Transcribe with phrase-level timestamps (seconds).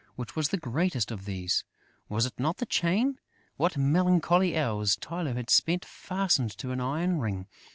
[0.15, 1.63] Which was the greatest of these?
[2.09, 3.19] Was it not the chain?
[3.57, 7.45] What melancholy hours Tylô had spent fastened to an iron ring!